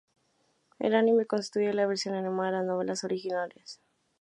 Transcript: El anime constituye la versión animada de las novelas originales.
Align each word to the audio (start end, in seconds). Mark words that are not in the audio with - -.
El 0.79 0.95
anime 0.95 1.27
constituye 1.27 1.73
la 1.75 1.85
versión 1.85 2.15
animada 2.15 2.49
de 2.53 2.57
las 2.57 2.65
novelas 2.65 3.03
originales. 3.03 3.79